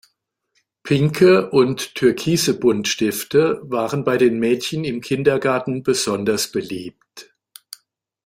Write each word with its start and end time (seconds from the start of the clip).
Pinke 0.81 1.51
und 1.51 1.93
türkise 1.93 2.57
Buntstifte 2.59 3.59
waren 3.61 4.03
bei 4.03 4.17
den 4.17 4.39
Mädchen 4.39 4.83
im 4.83 4.99
Kindergarten 4.99 5.83
besonders 5.83 6.51
beliebt. 6.51 7.35